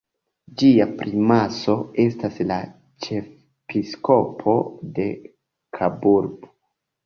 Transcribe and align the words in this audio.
Ĝia 0.61 0.87
primaso 1.01 1.75
estas 2.05 2.41
la 2.53 2.57
ĉefepiskopo 3.07 4.59
de 4.99 5.09
Kaburbo. 5.81 6.55